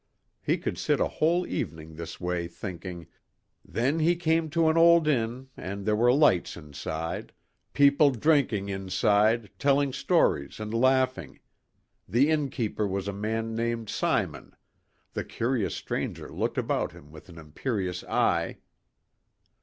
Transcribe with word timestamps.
He 0.41 0.57
could 0.57 0.79
sit 0.79 0.99
a 0.99 1.07
whole 1.07 1.45
evening 1.45 1.93
this 1.93 2.19
way 2.19 2.47
thinking, 2.47 3.05
"then 3.63 3.99
he 3.99 4.15
came 4.15 4.49
to 4.49 4.67
an 4.67 4.75
old 4.75 5.07
Inn 5.07 5.49
and 5.55 5.85
there 5.85 5.95
were 5.95 6.11
lights 6.11 6.57
inside. 6.57 7.31
People 7.73 8.09
drinking 8.09 8.67
inside, 8.67 9.51
telling 9.59 9.93
stories 9.93 10.59
and 10.59 10.73
laughing. 10.73 11.39
The 12.09 12.31
inn 12.31 12.49
keeper 12.49 12.87
was 12.87 13.07
a 13.07 13.13
man 13.13 13.53
named 13.53 13.89
Simon. 13.89 14.55
The 15.13 15.23
curious 15.23 15.75
stranger 15.75 16.31
looked 16.33 16.57
about 16.57 16.93
him 16.93 17.11
with 17.11 17.29
an 17.29 17.37
imperious 17.37 18.03
eye...." 18.05 18.57